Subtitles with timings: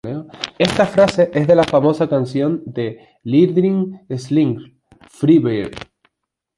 [0.57, 4.71] Esta frase es de la famosa canción de Lynyrd Skynyrd,
[5.07, 5.75] "Free Bird"